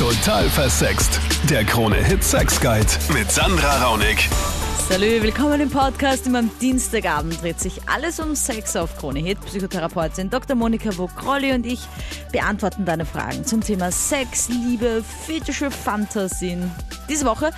Total 0.00 0.48
versext. 0.48 1.20
Der 1.50 1.62
Krone-Hit 1.62 2.24
Sex 2.24 2.58
Guide 2.58 2.86
mit 3.12 3.30
Sandra 3.30 3.84
Raunig. 3.84 4.30
Salü, 4.88 5.20
willkommen 5.20 5.60
im 5.60 5.68
Podcast. 5.68 6.26
Immer 6.26 6.38
am 6.38 6.50
Dienstagabend 6.58 7.42
dreht 7.42 7.60
sich 7.60 7.86
alles 7.86 8.18
um 8.18 8.34
Sex 8.34 8.76
auf 8.76 8.96
Krone 8.96 9.18
Hit. 9.20 9.38
Psychotherapeutin 9.42 10.30
Dr. 10.30 10.56
Monika 10.56 10.96
Vokrolli 10.96 11.52
und 11.52 11.66
ich 11.66 11.80
beantworten 12.32 12.86
deine 12.86 13.04
Fragen 13.04 13.44
zum 13.44 13.60
Thema 13.60 13.92
Sex, 13.92 14.48
Liebe, 14.48 15.04
fetische 15.26 15.70
Fantasien. 15.70 16.70
Diese 17.10 17.26
Woche 17.26 17.50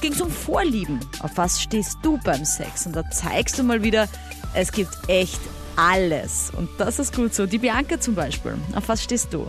ging 0.00 0.12
es 0.12 0.20
um 0.20 0.30
Vorlieben. 0.30 1.00
Auf 1.18 1.32
was 1.34 1.60
stehst 1.60 1.98
du 2.04 2.16
beim 2.22 2.44
Sex? 2.44 2.86
Und 2.86 2.94
da 2.94 3.10
zeigst 3.10 3.58
du 3.58 3.64
mal 3.64 3.82
wieder, 3.82 4.06
es 4.54 4.70
gibt 4.70 4.92
echt 5.08 5.40
alles. 5.74 6.52
Und 6.56 6.68
das 6.78 7.00
ist 7.00 7.12
gut 7.12 7.34
so. 7.34 7.46
Die 7.46 7.58
Bianca 7.58 7.98
zum 7.98 8.14
Beispiel. 8.14 8.54
Auf 8.76 8.88
was 8.88 9.02
stehst 9.02 9.34
du? 9.34 9.48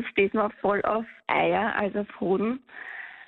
Ich 0.00 0.08
stehe 0.08 0.30
mal 0.32 0.50
voll 0.60 0.82
auf 0.82 1.04
Eier, 1.26 1.74
also 1.76 2.00
auf 2.00 2.20
Hoden. 2.20 2.60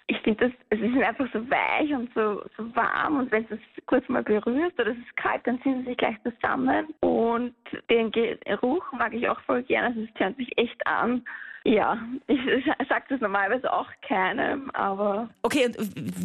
Ich 0.06 0.18
finde, 0.20 0.48
das, 0.48 0.52
es 0.70 0.80
ist 0.80 1.02
einfach 1.02 1.26
so 1.32 1.38
weich 1.50 1.92
und 1.92 2.12
so, 2.14 2.42
so 2.56 2.74
warm 2.74 3.18
und 3.18 3.30
wenn 3.30 3.46
du 3.46 3.54
es 3.54 3.86
kurz 3.86 4.06
mal 4.08 4.22
berührst 4.22 4.78
oder 4.78 4.90
es 4.90 4.98
ist 4.98 5.16
kalt, 5.16 5.46
dann 5.46 5.60
ziehen 5.62 5.80
sie 5.80 5.90
sich 5.90 5.96
gleich 5.96 6.16
zusammen 6.22 6.86
und 7.00 7.54
den 7.88 8.10
Geruch 8.10 8.84
mag 8.92 9.14
ich 9.14 9.28
auch 9.28 9.40
voll 9.42 9.62
gerne, 9.62 9.88
also 9.88 10.00
es 10.00 10.14
tönt 10.14 10.38
mich 10.38 10.56
echt 10.58 10.86
an. 10.86 11.22
Ja, 11.64 11.96
ich 12.26 12.40
sage 12.88 13.04
das 13.08 13.20
normalerweise 13.20 13.72
auch 13.72 13.88
keinem, 14.06 14.70
aber... 14.70 15.30
Okay, 15.42 15.66
und 15.66 15.76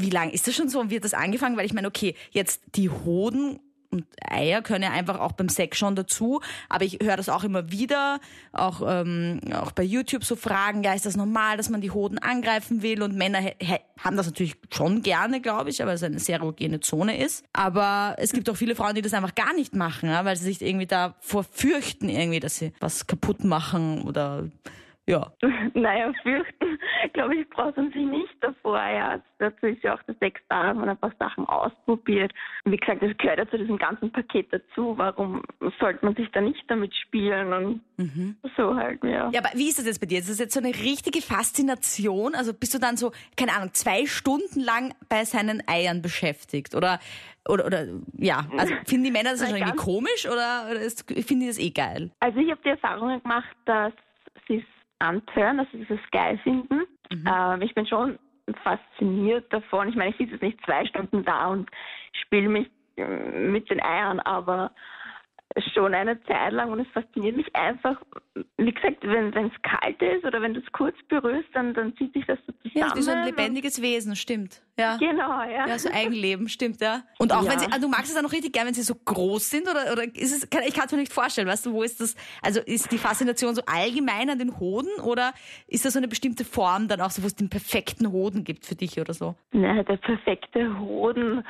wie 0.02 0.10
lange 0.10 0.34
ist 0.34 0.48
das 0.48 0.56
schon 0.56 0.70
so 0.70 0.80
und 0.80 0.90
wird 0.90 1.04
das 1.04 1.14
angefangen? 1.14 1.58
Weil 1.58 1.66
ich 1.66 1.74
meine, 1.74 1.88
okay, 1.88 2.16
jetzt 2.32 2.76
die 2.76 2.90
Hoden 2.90 3.60
und 3.90 4.06
Eier 4.22 4.62
können 4.62 4.84
ja 4.84 4.92
einfach 4.92 5.20
auch 5.20 5.32
beim 5.32 5.50
Sex 5.50 5.78
schon 5.78 5.96
dazu. 5.96 6.42
Aber 6.70 6.84
ich 6.84 7.00
höre 7.02 7.18
das 7.18 7.30
auch 7.30 7.44
immer 7.44 7.72
wieder, 7.72 8.20
auch, 8.52 8.82
ähm, 8.86 9.40
auch 9.54 9.72
bei 9.72 9.84
YouTube 9.84 10.24
so 10.24 10.36
Fragen, 10.36 10.84
ja, 10.84 10.94
ist 10.94 11.06
das 11.06 11.16
normal, 11.16 11.58
dass 11.58 11.70
man 11.70 11.82
die 11.82 11.92
Hoden 11.92 12.18
angreifen 12.18 12.82
will? 12.82 13.02
Und 13.02 13.16
Männer 13.16 13.40
haben 14.00 14.18
das 14.18 14.26
natürlich 14.26 14.56
schon 14.72 15.02
gerne, 15.02 15.42
glaube 15.42 15.70
ich, 15.70 15.80
weil 15.80 15.90
es 15.90 16.04
eine 16.04 16.20
sehr 16.20 16.40
erogene 16.40 16.80
Zone 16.80 17.18
ist. 17.18 17.46
Aber 17.54 18.16
es 18.18 18.34
gibt 18.34 18.50
auch 18.50 18.58
viele 18.58 18.76
Frauen, 18.76 18.96
die 18.96 19.02
das 19.02 19.14
einfach 19.14 19.36
gar 19.36 19.54
nicht 19.54 19.76
machen, 19.76 20.10
ja, 20.10 20.26
weil 20.26 20.36
sie 20.36 20.46
sich 20.46 20.62
irgendwie 20.62 20.88
davor 20.88 21.44
fürchten, 21.44 22.10
irgendwie, 22.10 22.40
dass 22.40 22.58
sie 22.58 22.74
was 22.80 23.08
kaputt 23.08 23.44
machen 23.44 24.02
oder 24.04 24.50
ja. 25.08 25.32
Naja, 25.74 26.12
fürchten, 26.24 26.80
glaube 27.14 27.36
ich, 27.36 27.50
braucht 27.50 27.78
man 27.78 27.92
sich 27.92 28.06
nicht 28.06 28.36
davor. 28.42 28.78
Ja, 28.78 29.22
dazu 29.38 29.68
ist 29.68 29.84
ja 29.84 29.96
auch 29.96 30.04
der 30.04 30.16
Sex 30.16 30.42
da, 30.50 30.64
dass 30.64 30.76
man 30.76 30.90
ein 30.90 30.98
paar 30.98 31.14
Sachen 31.20 31.46
ausprobiert. 31.46 32.32
Wie 32.66 32.78
gesagt, 32.78 33.02
das 33.02 33.16
gehört 33.18 33.38
ja 33.38 33.50
zu 33.50 33.58
diesem 33.58 33.78
ganzen 33.78 34.12
Paket 34.12 34.52
dazu. 34.52 34.98
Warum 34.98 35.44
sollte 35.80 36.04
man 36.04 36.16
sich 36.16 36.30
da 36.32 36.42
nicht 36.42 36.64
damit 36.68 36.96
spielen 36.96 37.54
und 37.54 37.82
mhm. 37.98 38.38
so 38.56 38.76
halt, 38.76 39.04
ja. 39.04 39.30
Ja, 39.32 39.42
aber 39.42 39.50
wie 39.54 39.70
ist 39.70 39.78
das 39.78 39.86
jetzt 39.86 40.00
bei 40.00 40.08
dir? 40.08 40.20
Ist 40.20 40.30
das 40.30 40.40
jetzt 40.40 40.54
so 40.54 40.60
eine 40.60 40.70
richtige 40.70 41.22
Faszination? 41.22 42.34
Also 42.34 42.54
bist 42.54 42.74
du 42.74 42.80
dann 42.80 42.98
so, 42.98 43.12
keine 43.38 43.54
Ahnung, 43.54 43.74
zwei 43.74 44.06
Stunden 44.08 44.60
lang 44.60 44.94
bei 45.10 45.26
seinen 45.26 45.62
Eiern 45.68 46.02
beschäftigt? 46.02 46.76
Oder 46.76 47.00
oder, 47.48 47.66
oder 47.66 47.86
ja, 48.18 48.46
also 48.58 48.74
finden 48.86 49.06
die 49.06 49.12
Männer 49.12 49.32
das 49.32 49.48
schon 49.48 49.56
irgendwie 49.56 49.78
komisch 49.78 50.26
oder, 50.26 50.68
oder 50.70 50.82
finden 51.24 51.42
die 51.42 51.48
das 51.48 51.60
eh 51.60 51.70
geil? 51.70 52.12
Also 52.20 52.40
ich 52.40 52.52
habe 52.52 52.60
die 52.64 52.70
Erfahrung 52.70 53.22
gemacht, 53.22 53.56
dass 53.66 53.94
sie 54.48 54.66
es 55.00 55.08
anhören, 55.08 55.58
dass 55.58 55.68
sie 55.72 55.86
das 55.86 56.00
geil 56.12 56.38
finden. 56.40 56.84
Mhm. 57.12 57.26
Ähm, 57.28 57.62
ich 57.62 57.74
bin 57.74 57.88
schon 57.88 58.20
fasziniert 58.64 59.52
davon. 59.52 59.90
Ich 59.90 59.96
meine, 59.96 60.12
ich 60.12 60.18
sitze 60.18 60.34
jetzt 60.34 60.44
nicht 60.44 60.66
zwei 60.66 60.86
Stunden 60.86 61.24
da 61.24 61.48
und 61.48 61.70
spiele 62.14 62.50
mich 62.50 62.70
äh, 62.96 63.06
mit 63.06 63.70
den 63.70 63.82
Eiern, 63.82 64.20
aber 64.20 64.72
schon 65.74 65.94
eine 65.94 66.22
Zeit 66.24 66.52
lang 66.54 66.72
und 66.72 66.80
es 66.80 66.88
fasziniert 66.90 67.38
mich 67.38 67.56
einfach, 67.56 68.02
wie 68.58 68.72
gesagt, 68.72 68.98
wenn 69.02 69.34
es 69.34 69.62
kalt 69.64 70.02
ist 70.02 70.26
oder 70.26 70.42
wenn 70.42 70.54
du 70.54 70.60
es 70.60 70.72
kurz 70.72 70.96
berührst, 71.08 71.50
dann, 71.54 71.74
dann 71.74 71.96
zieht 71.98 72.14
sich 72.14 72.26
das 72.26 72.38
so 72.46 72.54
zusammen. 72.54 72.90
Ja, 72.90 72.96
wie 72.96 73.02
so 73.02 73.12
ein 73.12 73.26
lebendiges 73.26 73.82
Wesen, 73.82 74.16
stimmt. 74.16 74.62
Ja. 74.78 74.98
Genau, 74.98 75.42
ja. 75.42 75.68
Ja, 75.68 75.80
so 75.80 75.90
Eigenleben, 75.92 76.50
stimmt, 76.50 76.82
ja. 76.82 77.02
Und 77.18 77.34
auch 77.34 77.44
ja. 77.44 77.52
wenn 77.52 77.60
sie, 77.60 77.66
also 77.68 77.82
du 77.82 77.88
magst 77.88 78.12
es 78.12 78.18
auch 78.18 78.22
noch 78.22 78.32
richtig 78.32 78.54
gern, 78.54 78.68
wenn 78.68 78.76
sie 78.76 78.84
so 78.84 78.94
groß 78.94 79.50
sind 79.50 79.68
oder, 79.68 79.92
oder 79.92 80.04
ist 80.04 80.36
es, 80.36 80.50
kann, 80.50 80.62
ich 80.68 80.76
kann 80.76 80.86
es 80.86 80.92
mir 80.92 81.00
nicht 81.00 81.14
vorstellen, 81.14 81.48
weißt 81.48 81.66
du, 81.66 81.74
wo 81.74 81.82
ist 81.82 82.00
das, 82.00 82.16
also 82.44 82.60
ist 82.60 82.92
die 82.92 83.00
Faszination 83.00 83.56
so 83.56 83.64
allgemein 83.66 84.30
an 84.30 84.38
den 84.38 84.60
Hoden 84.60 84.92
oder 85.02 85.34
ist 85.68 85.86
das 85.86 85.94
so 85.94 86.00
eine 86.00 86.08
bestimmte 86.08 86.46
Form 86.46 86.88
dann 86.88 87.02
auch 87.02 87.10
so, 87.12 87.24
wo 87.24 87.28
es 87.28 87.36
den 87.36 87.50
perfekten 87.50 88.12
Hoden 88.12 88.44
gibt 88.44 88.66
für 88.66 88.76
dich 88.76 89.00
oder 89.00 89.14
so? 89.14 89.36
Na, 89.52 89.82
der 89.82 89.98
perfekte 89.98 90.80
Hoden, 90.80 91.44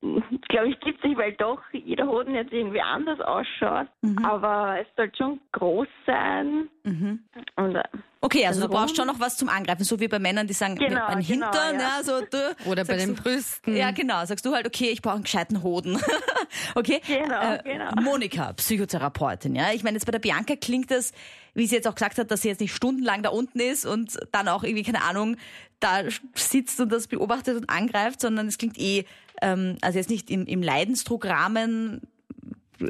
glaube 0.00 0.68
ich, 0.68 0.80
gibt 0.80 0.98
es 0.98 1.04
nicht, 1.04 1.18
weil 1.18 1.32
doch 1.32 1.60
jeder 1.72 2.06
Hoden 2.06 2.34
jetzt 2.34 2.52
irgendwie 2.52 2.80
anders 2.80 3.20
ausschaut. 3.20 3.88
Mhm. 4.02 4.24
Aber 4.24 4.76
es 4.80 4.86
soll 4.96 5.10
schon 5.16 5.40
groß 5.52 5.88
sein. 6.06 6.68
Mhm. 6.84 7.20
Und, 7.56 7.76
äh, 7.76 7.82
okay, 8.20 8.46
also 8.46 8.60
du 8.60 8.68
brauchst 8.68 8.96
schon 8.96 9.06
noch 9.06 9.20
was 9.20 9.36
zum 9.36 9.48
Angreifen, 9.48 9.84
so 9.84 10.00
wie 10.00 10.08
bei 10.08 10.18
Männern, 10.18 10.46
die 10.46 10.54
sagen, 10.54 10.76
genau, 10.76 11.06
ein 11.06 11.20
genau, 11.20 11.46
Hintern, 11.46 11.74
ja. 11.78 11.98
ja 11.98 12.04
so, 12.04 12.20
du, 12.20 12.56
Oder 12.66 12.84
bei 12.84 12.96
den 12.96 13.14
du, 13.14 13.22
Brüsten. 13.22 13.76
Ja, 13.76 13.90
genau. 13.90 14.24
Sagst 14.24 14.44
du 14.44 14.54
halt, 14.54 14.66
okay, 14.66 14.90
ich 14.90 15.02
brauche 15.02 15.14
einen 15.14 15.24
gescheiten 15.24 15.62
Hoden. 15.62 15.98
okay? 16.74 17.00
Genau, 17.06 17.54
äh, 17.54 17.62
genau. 17.62 17.92
Monika, 18.00 18.52
Psychotherapeutin, 18.54 19.54
ja. 19.54 19.72
Ich 19.72 19.82
meine, 19.82 19.96
jetzt 19.96 20.06
bei 20.06 20.12
der 20.12 20.18
Bianca 20.18 20.56
klingt 20.56 20.90
das, 20.90 21.12
wie 21.54 21.66
sie 21.66 21.76
jetzt 21.76 21.86
auch 21.86 21.94
gesagt 21.94 22.18
hat, 22.18 22.30
dass 22.30 22.42
sie 22.42 22.48
jetzt 22.48 22.60
nicht 22.60 22.74
stundenlang 22.74 23.22
da 23.22 23.30
unten 23.30 23.60
ist 23.60 23.86
und 23.86 24.18
dann 24.32 24.48
auch 24.48 24.64
irgendwie, 24.64 24.84
keine 24.84 25.02
Ahnung, 25.02 25.36
da 25.80 26.02
sitzt 26.34 26.80
und 26.80 26.90
das 26.90 27.06
beobachtet 27.06 27.56
und 27.56 27.70
angreift, 27.70 28.20
sondern 28.20 28.48
es 28.48 28.58
klingt 28.58 28.78
eh 28.78 29.04
ähm, 29.40 29.76
also 29.80 29.98
jetzt 29.98 30.10
nicht 30.10 30.30
im, 30.30 30.46
im 30.46 30.62
Leidensdruckrahmen 30.62 32.02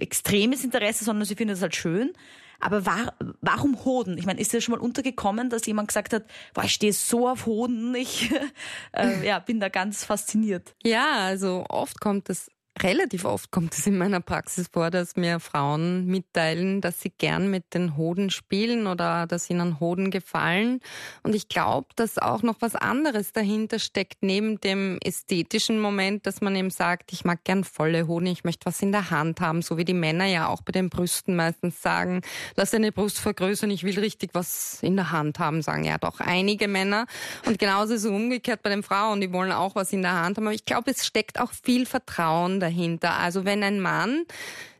extremes 0.00 0.64
Interesse, 0.64 1.04
sondern 1.04 1.24
sie 1.24 1.34
findet 1.34 1.56
es 1.56 1.62
halt 1.62 1.76
schön. 1.76 2.12
Aber 2.60 2.86
war, 2.86 3.14
warum 3.40 3.84
Hoden? 3.84 4.18
Ich 4.18 4.26
meine, 4.26 4.40
ist 4.40 4.52
dir 4.52 4.60
schon 4.60 4.74
mal 4.74 4.80
untergekommen, 4.80 5.48
dass 5.48 5.66
jemand 5.66 5.88
gesagt 5.88 6.12
hat, 6.12 6.24
boah, 6.54 6.64
ich 6.64 6.74
stehe 6.74 6.92
so 6.92 7.28
auf 7.28 7.46
Hoden, 7.46 7.94
ich 7.94 8.32
äh, 8.92 9.26
ja, 9.26 9.38
bin 9.38 9.60
da 9.60 9.68
ganz 9.68 10.04
fasziniert. 10.04 10.74
Ja, 10.82 11.18
also 11.20 11.64
oft 11.68 12.00
kommt 12.00 12.28
es 12.30 12.50
Relativ 12.80 13.24
oft 13.24 13.50
kommt 13.50 13.74
es 13.74 13.86
in 13.88 13.98
meiner 13.98 14.20
Praxis 14.20 14.68
vor, 14.72 14.90
dass 14.90 15.16
mir 15.16 15.40
Frauen 15.40 16.06
mitteilen, 16.06 16.80
dass 16.80 17.00
sie 17.00 17.10
gern 17.10 17.50
mit 17.50 17.74
den 17.74 17.96
Hoden 17.96 18.30
spielen 18.30 18.86
oder 18.86 19.26
dass 19.26 19.50
ihnen 19.50 19.80
Hoden 19.80 20.12
gefallen. 20.12 20.80
Und 21.24 21.34
ich 21.34 21.48
glaube, 21.48 21.88
dass 21.96 22.18
auch 22.18 22.42
noch 22.42 22.56
was 22.60 22.76
anderes 22.76 23.32
dahinter 23.32 23.80
steckt, 23.80 24.18
neben 24.20 24.60
dem 24.60 24.98
ästhetischen 25.02 25.80
Moment, 25.80 26.26
dass 26.26 26.40
man 26.40 26.54
eben 26.54 26.70
sagt, 26.70 27.12
ich 27.12 27.24
mag 27.24 27.42
gern 27.42 27.64
volle 27.64 28.06
Hoden, 28.06 28.26
ich 28.26 28.44
möchte 28.44 28.66
was 28.66 28.80
in 28.80 28.92
der 28.92 29.10
Hand 29.10 29.40
haben, 29.40 29.62
so 29.62 29.76
wie 29.76 29.84
die 29.84 29.94
Männer 29.94 30.26
ja 30.26 30.46
auch 30.46 30.62
bei 30.62 30.70
den 30.70 30.88
Brüsten 30.88 31.34
meistens 31.34 31.82
sagen, 31.82 32.20
lass 32.54 32.70
deine 32.70 32.92
Brust 32.92 33.18
vergrößern, 33.18 33.70
ich 33.72 33.82
will 33.82 33.98
richtig 33.98 34.30
was 34.34 34.78
in 34.82 34.94
der 34.94 35.10
Hand 35.10 35.40
haben, 35.40 35.62
sagen 35.62 35.84
ja 35.84 35.98
doch 35.98 36.20
einige 36.20 36.68
Männer. 36.68 37.06
Und 37.44 37.58
genauso 37.58 37.94
ist 37.94 38.04
es 38.04 38.10
umgekehrt 38.10 38.62
bei 38.62 38.70
den 38.70 38.84
Frauen, 38.84 39.20
die 39.20 39.32
wollen 39.32 39.50
auch 39.50 39.74
was 39.74 39.92
in 39.92 40.02
der 40.02 40.12
Hand 40.12 40.36
haben. 40.36 40.46
Aber 40.46 40.54
ich 40.54 40.64
glaube, 40.64 40.92
es 40.92 41.04
steckt 41.04 41.40
auch 41.40 41.50
viel 41.50 41.84
Vertrauen 41.84 42.60
dahinter. 42.60 42.67
Also 43.02 43.44
wenn 43.44 43.62
ein 43.62 43.80
Mann 43.80 44.24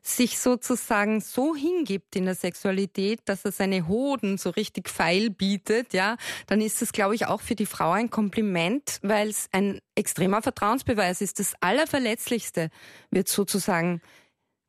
sich 0.03 0.38
sozusagen 0.38 1.21
so 1.21 1.54
hingibt 1.54 2.16
in 2.16 2.25
der 2.25 2.34
Sexualität, 2.34 3.21
dass 3.26 3.44
er 3.44 3.53
seine 3.53 3.88
Hoden 3.88 4.38
so 4.38 4.50
richtig 4.50 4.88
feil 4.88 5.31
bietet, 5.31 5.93
ja, 5.93 6.16
dann 6.47 6.60
ist 6.60 6.81
das, 6.81 6.93
glaube 6.93 7.15
ich, 7.15 7.27
auch 7.27 7.41
für 7.41 7.54
die 7.54 7.66
Frau 7.66 7.91
ein 7.93 8.10
Kompliment, 8.10 8.98
weil 9.03 9.28
es 9.28 9.48
ein 9.53 9.81
extremer 9.94 10.43
Vertrauensbeweis 10.43 11.21
ist. 11.21 11.38
Das 11.38 11.54
Allerverletzlichste 11.60 12.71
wird 13.10 13.28
sozusagen 13.28 14.00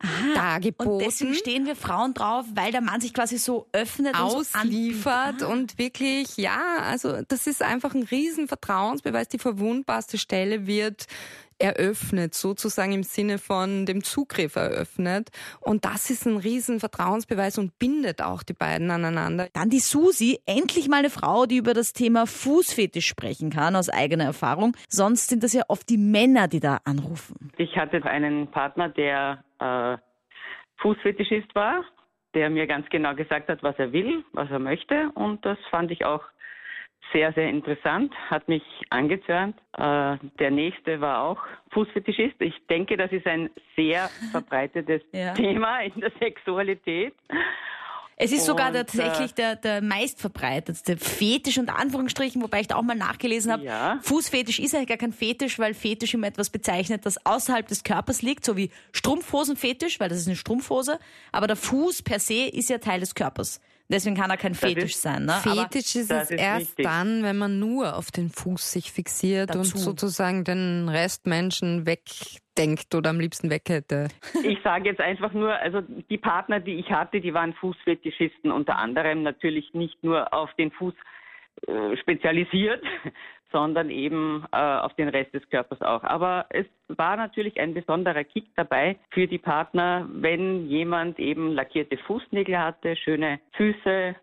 Aha, 0.01 0.33
dargeboten. 0.33 0.93
Und 0.93 0.99
deswegen 0.99 1.33
stehen 1.33 1.65
wir 1.65 1.75
Frauen 1.75 2.13
drauf, 2.13 2.45
weil 2.53 2.71
der 2.71 2.81
Mann 2.81 3.01
sich 3.01 3.13
quasi 3.13 3.37
so 3.37 3.67
öffnet 3.73 4.15
ausliefert 4.15 5.33
und, 5.33 5.39
so 5.39 5.47
und 5.49 5.77
wirklich, 5.77 6.37
ja, 6.37 6.77
also 6.81 7.21
das 7.27 7.47
ist 7.47 7.61
einfach 7.61 7.93
ein 7.93 8.03
riesen 8.03 8.47
Vertrauensbeweis. 8.47 9.27
Die 9.27 9.39
verwundbarste 9.39 10.17
Stelle 10.17 10.67
wird 10.67 11.05
eröffnet, 11.59 12.33
sozusagen 12.33 12.93
im 12.93 13.03
Sinne 13.03 13.37
von 13.37 13.85
dem 13.85 14.03
Zugriff 14.03 14.55
eröffnet. 14.55 15.29
Und 15.61 15.85
das 15.85 16.09
ist 16.09 16.25
ein 16.25 16.37
riesen 16.37 16.79
Vertrauensbeweis 16.79 17.57
und 17.57 17.77
bindet 17.79 18.21
auch 18.21 18.43
die 18.43 18.53
beiden 18.53 18.91
aneinander. 18.91 19.47
Dann 19.53 19.69
die 19.69 19.79
Susi, 19.79 20.39
endlich 20.45 20.87
mal 20.87 20.97
eine 20.97 21.09
Frau, 21.09 21.45
die 21.45 21.57
über 21.57 21.73
das 21.73 21.93
Thema 21.93 22.25
Fußfetisch 22.25 23.07
sprechen 23.07 23.49
kann, 23.49 23.75
aus 23.75 23.89
eigener 23.89 24.25
Erfahrung. 24.25 24.75
Sonst 24.87 25.29
sind 25.29 25.43
das 25.43 25.53
ja 25.53 25.63
oft 25.67 25.89
die 25.89 25.97
Männer, 25.97 26.47
die 26.47 26.59
da 26.59 26.79
anrufen. 26.85 27.51
Ich 27.57 27.77
hatte 27.77 28.03
einen 28.05 28.47
Partner, 28.47 28.89
der 28.89 29.43
äh, 29.59 29.97
Fußfetischist 30.81 31.53
war, 31.55 31.83
der 32.33 32.49
mir 32.49 32.67
ganz 32.67 32.87
genau 32.89 33.15
gesagt 33.15 33.49
hat, 33.49 33.63
was 33.63 33.77
er 33.77 33.91
will, 33.91 34.23
was 34.33 34.49
er 34.49 34.59
möchte. 34.59 35.11
Und 35.15 35.45
das 35.45 35.57
fand 35.69 35.91
ich 35.91 36.05
auch 36.05 36.23
sehr, 37.11 37.33
sehr 37.33 37.49
interessant, 37.49 38.13
hat 38.29 38.47
mich 38.47 38.63
angezörnt. 38.89 39.55
Äh, 39.77 40.17
der 40.39 40.51
nächste 40.51 41.01
war 41.01 41.23
auch 41.23 41.39
Fußfetischist. 41.71 42.35
Ich 42.39 42.55
denke, 42.69 42.97
das 42.97 43.11
ist 43.11 43.25
ein 43.25 43.49
sehr 43.75 44.09
verbreitetes 44.31 45.01
ja. 45.11 45.33
Thema 45.33 45.79
in 45.81 45.99
der 46.01 46.11
Sexualität. 46.19 47.13
Es 48.21 48.33
ist 48.33 48.45
sogar 48.45 48.67
und, 48.67 48.73
tatsächlich 48.73 49.31
äh, 49.31 49.35
der, 49.35 49.55
der 49.55 49.81
meistverbreitetste 49.81 50.97
Fetisch 50.97 51.57
unter 51.57 51.79
Anführungsstrichen, 51.79 52.41
wobei 52.41 52.59
ich 52.59 52.67
da 52.67 52.75
auch 52.75 52.81
mal 52.81 52.95
nachgelesen 52.95 53.49
habe. 53.49 53.63
Ja. 53.63 53.97
Fußfetisch 54.01 54.59
ist 54.59 54.75
eigentlich 54.75 54.89
gar 54.89 54.97
kein 54.97 55.13
Fetisch, 55.13 55.57
weil 55.57 55.73
Fetisch 55.73 56.13
immer 56.13 56.27
etwas 56.27 56.49
bezeichnet, 56.49 57.05
das 57.05 57.25
außerhalb 57.25 57.65
des 57.65 57.85
Körpers 57.85 58.21
liegt, 58.21 58.43
so 58.43 58.57
wie 58.57 58.71
Strumpfhosenfetisch, 58.91 60.01
weil 60.01 60.09
das 60.09 60.17
ist 60.17 60.27
eine 60.27 60.35
Strumpfhose. 60.35 60.99
Aber 61.31 61.47
der 61.47 61.55
Fuß 61.55 62.01
per 62.03 62.19
se 62.19 62.49
ist 62.51 62.69
ja 62.69 62.79
Teil 62.79 62.99
des 62.99 63.15
Körpers. 63.15 63.61
Deswegen 63.91 64.15
kann 64.15 64.29
er 64.29 64.37
kein 64.37 64.53
Fetisch 64.53 64.91
ist- 64.91 65.01
sein. 65.01 65.25
Ne? 65.25 65.33
Aber 65.33 65.63
Fetisch 65.63 65.95
ist 65.95 66.11
das 66.11 66.25
es 66.25 66.31
ist 66.31 66.39
erst 66.41 66.59
richtig. 66.69 66.85
dann, 66.85 67.23
wenn 67.23 67.37
man 67.37 67.57
nur 67.59 67.95
auf 67.97 68.11
den 68.11 68.29
Fuß 68.29 68.71
sich 68.73 68.91
fixiert 68.91 69.55
und 69.55 69.65
Dazu. 69.65 69.77
sozusagen 69.79 70.43
den 70.43 70.87
Rest 70.89 71.25
Menschen 71.25 71.87
wegdenkt 71.87 72.93
oder 72.93 73.09
am 73.09 73.19
liebsten 73.19 73.49
weg 73.49 73.63
hätte. 73.67 74.09
Ich 74.43 74.59
sage 74.63 74.89
jetzt 74.89 75.01
einfach 75.01 75.33
nur, 75.33 75.53
also 75.53 75.81
die 75.81 76.17
Partner, 76.19 76.59
die 76.59 76.75
ich 76.75 76.91
hatte, 76.91 77.19
die 77.19 77.33
waren 77.33 77.53
Fußfetischisten, 77.55 78.51
unter 78.51 78.77
anderem 78.77 79.23
natürlich 79.23 79.73
nicht 79.73 80.03
nur 80.03 80.31
auf 80.33 80.53
den 80.53 80.69
Fuß 80.71 80.93
äh, 81.67 81.97
spezialisiert, 81.97 82.83
sondern 83.51 83.89
eben 83.89 84.45
äh, 84.51 84.57
auf 84.57 84.93
den 84.95 85.09
Rest 85.09 85.33
des 85.33 85.47
Körpers 85.49 85.81
auch. 85.81 86.03
Aber 86.03 86.45
es 86.49 86.65
war 86.87 87.15
natürlich 87.17 87.59
ein 87.59 87.73
besonderer 87.73 88.23
Kick 88.23 88.45
dabei 88.55 88.97
für 89.11 89.27
die 89.27 89.37
Partner, 89.37 90.07
wenn 90.11 90.67
jemand 90.67 91.19
eben 91.19 91.53
lackierte 91.53 91.97
Fußnägel 91.97 92.57
hatte, 92.57 92.95
schöne 92.95 93.39
Füße. 93.53 94.15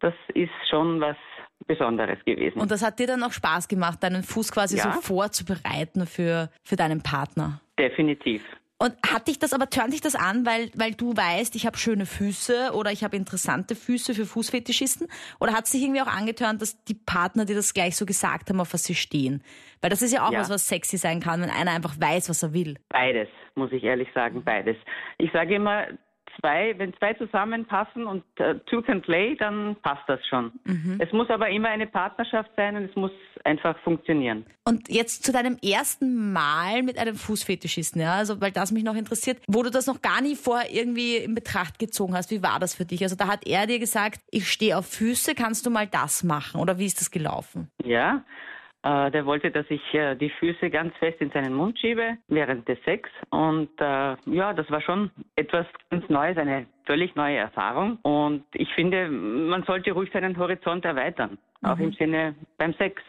Das 0.00 0.14
ist 0.34 0.50
schon 0.70 1.00
was 1.00 1.16
Besonderes 1.66 2.18
gewesen. 2.24 2.58
Und 2.60 2.70
das 2.70 2.84
hat 2.84 2.98
dir 2.98 3.06
dann 3.06 3.22
auch 3.22 3.32
Spaß 3.32 3.68
gemacht, 3.68 4.02
deinen 4.02 4.22
Fuß 4.22 4.52
quasi 4.52 4.76
Ja. 4.76 4.92
so 4.92 5.00
vorzubereiten 5.00 6.06
für, 6.06 6.50
für 6.64 6.76
deinen 6.76 7.02
Partner. 7.02 7.60
Definitiv. 7.78 8.44
Und 8.82 8.96
hat 9.08 9.28
dich 9.28 9.38
das 9.38 9.52
aber, 9.52 9.70
turnt 9.70 9.92
dich 9.92 10.00
das 10.00 10.16
an, 10.16 10.44
weil, 10.44 10.68
weil 10.74 10.92
du 10.92 11.16
weißt, 11.16 11.54
ich 11.54 11.66
habe 11.66 11.78
schöne 11.78 12.04
Füße 12.04 12.72
oder 12.74 12.90
ich 12.90 13.04
habe 13.04 13.14
interessante 13.16 13.76
Füße 13.76 14.12
für 14.12 14.26
Fußfetischisten? 14.26 15.06
Oder 15.38 15.52
hat 15.52 15.66
es 15.66 15.70
dich 15.70 15.82
irgendwie 15.82 16.02
auch 16.02 16.08
angetörnt, 16.08 16.60
dass 16.60 16.82
die 16.82 16.94
Partner 16.94 17.44
dir 17.44 17.54
das 17.54 17.74
gleich 17.74 17.94
so 17.94 18.06
gesagt 18.06 18.50
haben, 18.50 18.58
auf 18.58 18.72
was 18.74 18.82
sie 18.82 18.96
stehen? 18.96 19.44
Weil 19.82 19.90
das 19.90 20.02
ist 20.02 20.12
ja 20.12 20.26
auch 20.26 20.32
Ja. 20.32 20.40
was, 20.40 20.50
was 20.50 20.66
sexy 20.66 20.96
sein 20.96 21.20
kann, 21.20 21.40
wenn 21.42 21.50
einer 21.50 21.70
einfach 21.70 21.94
weiß, 22.00 22.28
was 22.28 22.42
er 22.42 22.54
will. 22.54 22.76
Beides, 22.88 23.28
muss 23.54 23.70
ich 23.70 23.84
ehrlich 23.84 24.08
sagen, 24.14 24.42
beides. 24.42 24.76
Ich 25.18 25.30
sage 25.30 25.54
immer, 25.54 25.86
zwei, 26.40 26.74
wenn 26.78 26.94
zwei 26.94 27.14
zusammenpassen 27.14 28.06
und 28.06 28.24
äh, 28.38 28.56
two 28.66 28.82
can 28.82 29.02
play, 29.02 29.36
dann 29.36 29.76
passt 29.82 30.02
das 30.08 30.20
schon. 30.26 30.52
Es 30.98 31.12
muss 31.12 31.28
aber 31.30 31.48
immer 31.48 31.68
eine 31.68 31.86
Partnerschaft 31.86 32.50
sein 32.56 32.76
und 32.76 32.84
es 32.84 32.96
muss 32.96 33.10
einfach 33.44 33.78
funktionieren. 33.80 34.46
Und 34.64 34.88
jetzt 34.88 35.24
zu 35.24 35.32
deinem 35.32 35.58
ersten 35.58 36.32
Mal 36.32 36.82
mit 36.82 36.98
einem 36.98 37.16
Fußfetischisten, 37.16 38.00
ja, 38.00 38.14
also 38.14 38.40
weil 38.40 38.52
das 38.52 38.72
mich 38.72 38.84
noch 38.84 38.94
interessiert, 38.94 39.38
wo 39.48 39.62
du 39.62 39.70
das 39.70 39.86
noch 39.86 40.00
gar 40.02 40.20
nie 40.20 40.36
vorher 40.36 40.72
irgendwie 40.72 41.16
in 41.16 41.34
Betracht 41.34 41.78
gezogen 41.78 42.14
hast. 42.14 42.30
Wie 42.30 42.42
war 42.42 42.60
das 42.60 42.74
für 42.74 42.84
dich? 42.84 43.02
Also 43.02 43.16
da 43.16 43.26
hat 43.26 43.46
er 43.46 43.66
dir 43.66 43.78
gesagt, 43.78 44.20
ich 44.30 44.50
stehe 44.50 44.78
auf 44.78 44.86
Füße, 44.86 45.34
kannst 45.34 45.66
du 45.66 45.70
mal 45.70 45.86
das 45.86 46.22
machen? 46.22 46.60
Oder 46.60 46.78
wie 46.78 46.86
ist 46.86 47.00
das 47.00 47.10
gelaufen? 47.10 47.70
Ja, 47.84 48.24
der 48.84 49.26
wollte, 49.26 49.50
dass 49.50 49.66
ich 49.68 49.82
äh, 49.94 50.16
die 50.16 50.30
Füße 50.30 50.68
ganz 50.70 50.94
fest 50.96 51.20
in 51.20 51.30
seinen 51.30 51.54
Mund 51.54 51.78
schiebe 51.78 52.18
während 52.28 52.66
des 52.68 52.78
Sex. 52.84 53.08
Und 53.30 53.70
äh, 53.78 54.16
ja, 54.26 54.52
das 54.52 54.68
war 54.70 54.80
schon 54.80 55.10
etwas 55.36 55.66
ganz 55.90 56.08
Neues, 56.08 56.36
eine 56.36 56.66
völlig 56.84 57.14
neue 57.14 57.36
Erfahrung. 57.36 57.98
Und 58.02 58.44
ich 58.54 58.68
finde, 58.74 59.08
man 59.08 59.62
sollte 59.64 59.92
ruhig 59.92 60.10
seinen 60.12 60.36
Horizont 60.36 60.84
erweitern, 60.84 61.38
auch 61.62 61.78
im 61.78 61.92
Sinne 61.92 62.34
beim 62.58 62.74
Sex. 62.74 63.00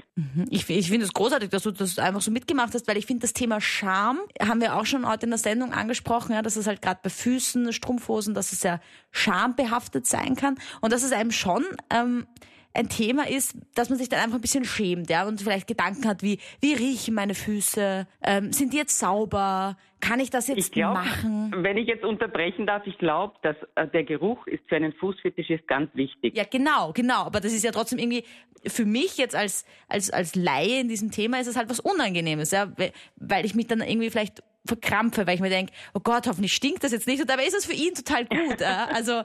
Ich, 0.52 0.70
ich 0.70 0.90
finde 0.90 1.06
es 1.06 1.14
großartig, 1.14 1.50
dass 1.50 1.64
du 1.64 1.72
das 1.72 1.98
einfach 1.98 2.22
so 2.22 2.30
mitgemacht 2.30 2.76
hast, 2.76 2.88
weil 2.88 2.98
ich 2.98 3.08
finde, 3.08 3.22
das 3.22 3.34
Thema 3.34 3.60
Scham 3.60 4.20
haben 4.40 4.62
wir 4.62 4.76
auch 4.76 4.86
schon 4.86 5.10
heute 5.10 5.26
in 5.26 5.32
der 5.32 5.40
Sendung 5.40 5.74
angesprochen, 5.74 6.34
ja, 6.34 6.44
dass 6.44 6.56
es 6.56 6.68
halt 6.68 6.84
gerade 6.84 7.00
bei 7.02 7.10
Füßen, 7.10 7.74
Strumpfhosen, 7.74 8.36
dass 8.36 8.52
es 8.52 8.62
sehr 8.62 8.80
schambehaftet 9.12 10.06
sein 10.06 10.36
kann 10.36 10.56
und 10.82 10.94
dass 10.94 11.02
es 11.02 11.12
einem 11.12 11.32
schon 11.32 11.64
ähm, 11.92 12.28
ein 12.74 12.90
Thema 12.90 13.28
ist, 13.30 13.56
dass 13.76 13.90
man 13.90 14.00
sich 14.00 14.10
dann 14.10 14.20
einfach 14.20 14.36
ein 14.38 14.42
bisschen 14.42 14.66
schämt, 14.66 15.10
ja, 15.10 15.28
und 15.28 15.42
vielleicht 15.42 15.68
Gedanken 15.68 16.08
hat 16.08 16.24
wie, 16.24 16.40
wie 16.60 16.74
riechen 16.74 17.14
meine 17.14 17.36
Füße, 17.36 18.08
ähm, 18.24 18.52
sind 18.52 18.74
die 18.74 18.78
jetzt 18.78 18.98
sauber, 18.98 19.78
kann 20.00 20.20
ich 20.20 20.30
das 20.32 20.50
Ich 20.50 20.56
jetzt 20.58 20.72
glaube, 20.74 20.96
machen? 21.00 21.54
wenn 21.58 21.78
ich 21.78 21.88
jetzt 21.88 22.04
unterbrechen 22.04 22.66
darf, 22.68 22.86
ich 22.88 22.98
glaube, 22.98 23.36
dass 23.44 23.56
äh, 23.76 23.88
der 23.88 24.04
Geruch 24.04 24.46
ist 24.48 24.64
für 24.68 24.76
einen 24.76 24.92
Fußfetischist 24.94 25.68
ganz 25.68 25.90
wichtig. 25.96 26.36
Ja, 26.36 26.44
genau, 26.50 26.92
genau. 26.94 27.22
Aber 27.26 27.40
das 27.40 27.54
ist 27.54 27.64
ja 27.64 27.72
trotzdem 27.72 28.00
irgendwie, 28.00 28.24
für 28.66 28.86
mich 28.86 29.18
jetzt 29.18 29.36
als, 29.36 29.66
als, 29.88 30.10
als 30.10 30.36
Laie 30.36 30.82
in 30.82 30.90
diesem 30.90 31.12
Thema 31.12 31.40
ist 31.40 31.48
es 31.48 31.56
halt 31.56 31.70
was 31.70 31.80
Unangenehmes, 31.80 32.52
ja, 32.52 32.76
we- 32.78 32.92
weil 33.18 33.46
ich 33.46 33.56
mich 33.56 33.68
dann 33.68 33.82
irgendwie 33.82 34.10
vielleicht 34.10 34.42
verkrampfe, 34.66 35.28
weil 35.28 35.36
ich 35.36 35.42
mir 35.42 35.50
denke, 35.50 35.72
oh 35.94 36.00
Gott, 36.02 36.26
hoffentlich 36.28 36.54
stinkt 36.54 36.84
das 36.84 36.92
jetzt 36.92 37.06
nicht. 37.08 37.22
Und 37.22 37.30
dabei 37.30 37.46
ist 37.46 37.54
es 37.56 37.66
für 37.66 37.74
ihn 37.74 37.94
total 37.94 38.26
gut. 38.26 38.60
ja. 38.62 38.86
Also, 38.94 39.22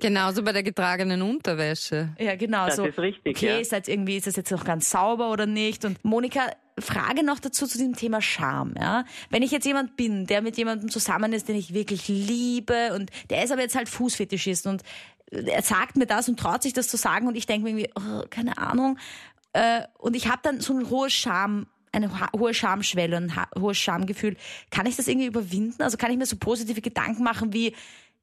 Genauso 0.00 0.42
bei 0.42 0.52
der 0.52 0.62
getragenen 0.62 1.20
Unterwäsche. 1.22 2.14
ja, 2.18 2.34
genau. 2.34 2.66
Das 2.66 2.76
so, 2.76 2.86
ist 2.86 2.98
richtig, 2.98 3.36
Okay, 3.36 3.46
ja. 3.46 3.58
ist, 3.58 3.72
jetzt 3.72 3.88
irgendwie, 3.88 4.16
ist 4.16 4.26
das 4.26 4.36
jetzt 4.36 4.50
noch 4.50 4.64
ganz 4.64 4.88
sauber 4.88 5.30
oder 5.30 5.46
nicht? 5.46 5.84
Und 5.84 6.02
Monika, 6.04 6.46
Frage 6.78 7.22
noch 7.22 7.38
dazu 7.38 7.66
zu 7.66 7.76
diesem 7.76 7.94
Thema 7.94 8.22
Scham. 8.22 8.74
Ja? 8.78 9.04
Wenn 9.28 9.42
ich 9.42 9.50
jetzt 9.50 9.66
jemand 9.66 9.96
bin, 9.96 10.26
der 10.26 10.40
mit 10.40 10.56
jemandem 10.56 10.88
zusammen 10.88 11.32
ist, 11.34 11.48
den 11.48 11.56
ich 11.56 11.74
wirklich 11.74 12.08
liebe 12.08 12.94
und 12.94 13.10
der 13.28 13.44
ist 13.44 13.52
aber 13.52 13.60
jetzt 13.60 13.76
halt 13.76 13.88
Fußfetischist 13.88 14.66
und 14.66 14.82
er 15.30 15.62
sagt 15.62 15.96
mir 15.96 16.06
das 16.06 16.28
und 16.28 16.38
traut 16.38 16.62
sich 16.62 16.72
das 16.72 16.88
zu 16.88 16.96
sagen 16.96 17.26
und 17.26 17.36
ich 17.36 17.46
denke 17.46 17.64
mir 17.64 17.70
irgendwie, 17.70 17.90
oh, 17.94 18.24
keine 18.30 18.58
Ahnung. 18.58 18.98
Äh, 19.52 19.82
und 19.98 20.16
ich 20.16 20.28
habe 20.28 20.40
dann 20.42 20.60
so 20.60 20.74
ein 20.74 20.88
hohes 20.88 21.12
Scham, 21.12 21.66
eine 21.92 22.10
hohe 22.32 22.54
Schamschwelle, 22.54 23.16
ein 23.16 23.32
hohes 23.58 23.78
Schamgefühl. 23.78 24.36
Kann 24.70 24.86
ich 24.86 24.96
das 24.96 25.08
irgendwie 25.08 25.26
überwinden? 25.26 25.82
Also 25.82 25.98
kann 25.98 26.10
ich 26.10 26.16
mir 26.16 26.26
so 26.26 26.36
positive 26.36 26.80
Gedanken 26.80 27.22
machen 27.22 27.52
wie, 27.52 27.74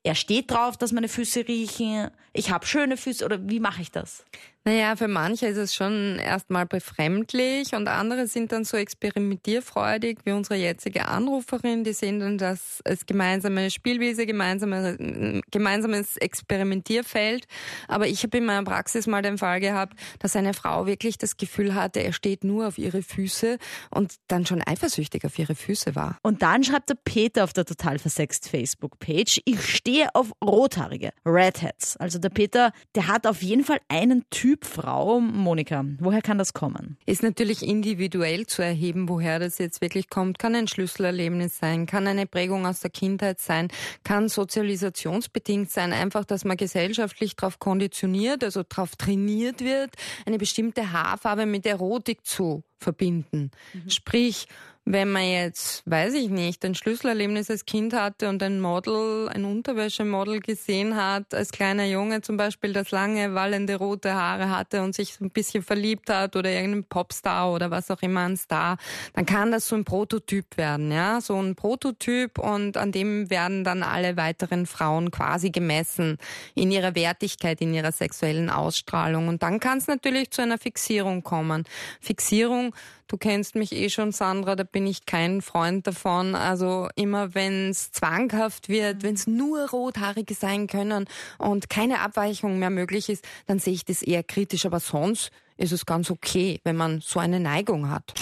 er 0.04 0.16
steht 0.16 0.52
drauf, 0.52 0.78
dass 0.78 0.92
meine 0.92 1.10
Füße 1.10 1.48
riechen, 1.48 2.10
ich 2.34 2.52
habe 2.52 2.66
schöne 2.66 2.98
Füße 2.98 3.26
oder 3.26 3.50
wie 3.50 3.60
mache 3.60 3.82
ich 3.82 3.92
das? 3.92 4.26
Naja, 4.66 4.98
für 4.98 5.08
manche 5.08 5.48
ist 5.48 5.58
es 5.58 5.74
schon 5.74 6.20
erstmal 6.20 6.66
befremdlich 6.66 7.74
und 7.74 7.88
andere 7.88 8.28
sind 8.28 8.52
dann 8.52 8.66
so 8.66 8.76
experimentierfreudig 8.76 10.20
wie 10.26 10.32
unsere 10.34 10.60
jetzige 10.60 11.08
Anruferin. 11.08 11.86
Die 11.86 11.94
sehen 11.94 12.20
dann, 12.20 12.38
dass 12.38 12.82
es 12.84 13.06
gemeinsame 13.06 13.72
Spielwiese, 13.72 14.26
gemeinsame, 14.26 15.42
gemeinsames 15.50 16.18
Experimentierfeld. 16.18 17.48
Aber 17.88 18.08
ich 18.08 18.22
habe 18.24 18.38
in 18.38 18.46
meiner 18.46 18.66
Praxis 18.66 19.08
mal 19.08 19.22
den 19.22 19.38
Fall 19.38 19.62
gehabt, 19.62 19.98
dass 20.20 20.36
eine 20.36 20.54
Frau 20.54 20.86
wirklich 20.86 21.18
das 21.18 21.38
Gefühl 21.38 21.74
hatte, 21.74 22.02
er 22.02 22.14
steht 22.14 22.44
nur 22.44 22.68
auf 22.68 22.78
ihre 22.78 23.02
Füße 23.02 23.58
und 23.92 24.16
dann 24.28 24.46
schon 24.46 24.62
eifersüchtig 24.62 25.24
auf 25.24 25.40
ihre 25.40 25.56
Füße 25.56 25.96
war. 25.96 26.18
Und 26.22 26.42
dann 26.42 26.66
schreibt 26.66 26.90
der 26.90 26.98
Peter 27.02 27.46
auf 27.46 27.54
der 27.54 27.64
total 27.64 27.98
versext 27.98 28.50
Facebook-Page, 28.50 29.42
ich 29.46 29.62
stehe 29.66 30.14
auf 30.14 30.34
Rothaarige, 30.44 31.12
Redheads. 31.26 31.96
Also 31.98 32.20
der 32.20 32.30
Peter, 32.30 32.74
der 32.96 33.08
hat 33.08 33.26
auf 33.26 33.42
jeden 33.42 33.64
Fall 33.64 33.80
einen 33.88 34.30
Typ 34.30 34.49
Frau. 34.66 35.20
Monika, 35.20 35.86
woher 36.00 36.22
kann 36.22 36.38
das 36.38 36.54
kommen? 36.54 36.98
Ist 37.06 37.24
natürlich 37.24 37.62
individuell 37.64 38.46
zu 38.48 38.62
erheben, 38.62 39.10
woher 39.10 39.40
das 39.40 39.58
jetzt 39.58 39.82
wirklich 39.82 40.10
kommt. 40.10 40.40
Kann 40.40 40.56
ein 40.56 40.68
Schlüsselerlebnis 40.68 41.58
sein, 41.58 41.86
kann 41.86 42.08
eine 42.08 42.26
Prägung 42.26 42.66
aus 42.66 42.80
der 42.80 42.90
Kindheit 42.92 43.40
sein, 43.40 43.68
kann 44.04 44.30
sozialisationsbedingt 44.30 45.70
sein, 45.70 45.94
einfach, 45.94 46.26
dass 46.26 46.46
man 46.46 46.58
gesellschaftlich 46.58 47.36
darauf 47.36 47.60
konditioniert, 47.60 48.44
also 48.44 48.64
darauf 48.64 48.96
trainiert 48.96 49.64
wird, 49.64 49.92
eine 50.26 50.38
bestimmte 50.38 50.92
Haarfarbe 50.92 51.46
mit 51.46 51.66
Erotik 51.66 52.26
zu 52.26 52.64
verbinden. 52.80 53.52
Sprich, 53.88 54.48
wenn 54.92 55.12
man 55.12 55.30
jetzt, 55.30 55.84
weiß 55.86 56.16
ich 56.16 56.30
nicht, 56.30 56.66
ein 56.66 56.74
Schlüsselerlebnis 56.74 57.52
als 57.52 57.66
Kind 57.66 57.94
hatte 57.94 58.28
und 58.28 58.42
ein 58.42 58.60
Model, 58.60 59.30
ein 59.30 59.46
Unterwäschemodel 59.46 60.40
gesehen 60.40 60.96
hat, 60.96 61.32
als 61.36 61.52
kleiner 61.52 61.86
Junge 61.86 62.22
zum 62.22 62.38
Beispiel, 62.38 62.74
das 62.74 62.90
lange, 62.90 63.36
wallende 63.36 63.76
rote 63.76 64.16
Haare 64.16 64.50
hatte 64.50 64.82
und 64.82 64.96
sich 64.96 65.14
so 65.14 65.26
ein 65.26 65.30
bisschen 65.30 65.62
verliebt 65.62 66.10
hat 66.10 66.36
oder 66.36 66.50
irgendein 66.50 66.86
Popstar 66.86 67.52
oder 67.54 67.70
was 67.70 67.92
auch 67.92 68.02
immer 68.02 68.22
ein 68.22 68.36
Star, 68.36 68.78
dann 69.14 69.28
kann 69.28 69.52
das 69.52 69.68
so 69.68 69.76
ein 69.76 69.86
Prototyp 69.86 70.58
werden, 70.58 70.92
ja, 70.92 71.22
so 71.22 71.40
ein 71.40 71.54
Prototyp 71.54 72.40
und 72.40 72.76
an 72.76 72.92
dem 72.92 73.30
werden 73.30 73.64
dann 73.64 73.84
alle 73.84 74.18
weiteren 74.18 74.66
Frauen 74.66 75.12
quasi 75.12 75.52
gemessen 75.52 76.18
in 76.56 76.72
ihrer 76.72 76.96
Wertigkeit, 76.96 77.62
in 77.62 77.76
ihrer 77.76 77.92
sexuellen 77.92 78.50
Ausstrahlung 78.50 79.28
und 79.28 79.44
dann 79.44 79.60
kann 79.60 79.78
es 79.78 79.86
natürlich 79.86 80.32
zu 80.32 80.42
einer 80.42 80.58
Fixierung 80.58 81.22
kommen. 81.22 81.66
Fixierung 82.00 82.69
Du 83.08 83.18
kennst 83.18 83.56
mich 83.56 83.72
eh 83.72 83.90
schon, 83.90 84.12
Sandra, 84.12 84.56
da 84.56 84.64
bin 84.64 84.86
ich 84.86 85.06
kein 85.06 85.42
Freund 85.42 85.88
davon. 85.88 86.36
Also 86.36 86.90
immer 86.96 87.34
wenn 87.34 87.70
es 87.70 87.92
zwanghaft 87.92 88.70
wird, 88.70 89.04
wenn 89.04 89.16
es 89.16 89.28
nur 89.28 89.70
Rothaarige 89.70 90.34
sein 90.34 90.68
können 90.68 91.06
und 91.38 91.70
keine 91.70 92.02
Abweichung 92.02 92.60
mehr 92.60 92.70
möglich 92.70 93.10
ist, 93.10 93.26
dann 93.48 93.60
sehe 93.60 93.74
ich 93.74 93.86
das 93.86 94.02
eher 94.02 94.24
kritisch. 94.24 94.66
Aber 94.66 94.80
sonst 94.80 95.32
ist 95.60 95.74
es 95.74 95.86
ganz 95.86 96.10
okay, 96.10 96.62
wenn 96.64 96.76
man 96.76 97.02
so 97.02 97.20
eine 97.20 97.40
Neigung 97.40 97.90
hat. 97.90 98.14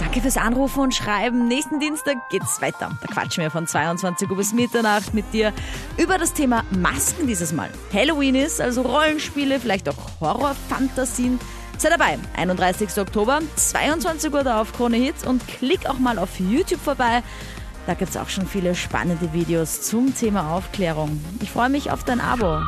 Danke 0.00 0.20
fürs 0.20 0.36
Anrufen 0.36 0.80
und 0.80 0.94
Schreiben. 0.94 1.48
Nächsten 1.48 1.78
Dienstag 1.78 2.16
geht's 2.30 2.60
weiter. 2.60 2.98
Da 3.00 3.06
quatschen 3.06 3.42
wir 3.42 3.50
von 3.50 3.66
22 3.66 4.28
Uhr 4.28 4.36
bis 4.36 4.52
Mitternacht 4.52 5.14
mit 5.14 5.32
dir 5.32 5.52
über 5.96 6.18
das 6.18 6.34
Thema 6.34 6.64
Masken 6.70 7.26
dieses 7.26 7.52
Mal. 7.52 7.70
Halloween 7.92 8.34
ist, 8.34 8.60
also 8.60 8.82
Rollenspiele, 8.82 9.60
vielleicht 9.60 9.88
auch 9.88 10.20
Horrorfantasien. 10.20 11.38
Sei 11.78 11.88
dabei, 11.90 12.18
31. 12.36 12.98
Oktober, 12.98 13.40
22 13.56 14.32
Uhr 14.32 14.44
da 14.44 14.60
auf 14.60 14.72
Krone 14.72 14.96
Hits 14.96 15.26
und 15.26 15.46
klick 15.48 15.86
auch 15.86 15.98
mal 15.98 16.18
auf 16.18 16.38
YouTube 16.38 16.80
vorbei. 16.80 17.22
Da 17.86 17.94
gibt's 17.94 18.16
auch 18.16 18.28
schon 18.28 18.46
viele 18.46 18.74
spannende 18.74 19.32
Videos 19.32 19.82
zum 19.82 20.14
Thema 20.14 20.52
Aufklärung. 20.52 21.22
Ich 21.40 21.50
freue 21.50 21.68
mich 21.68 21.90
auf 21.90 22.04
dein 22.04 22.20
Abo. 22.20 22.60